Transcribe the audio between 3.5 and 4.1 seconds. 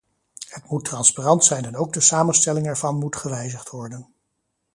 worden.